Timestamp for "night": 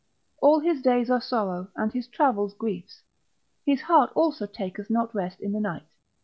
5.59-5.85